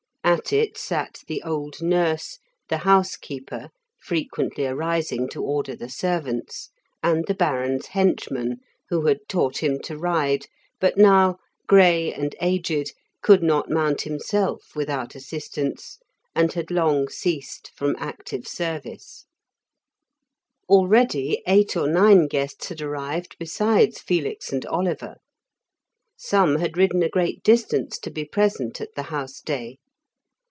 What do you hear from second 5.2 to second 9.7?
to order the servants), and the Baron's henchman, who had taught